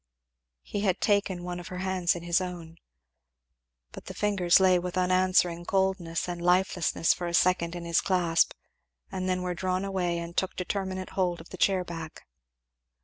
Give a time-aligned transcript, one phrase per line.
[0.63, 2.77] He had taken one of her hands in his own.
[3.91, 8.53] But the fingers lay with unanswering coldness and lifelessness for a second in his clasp
[9.11, 12.25] and then were drawn away and took determinate hold of the chair back.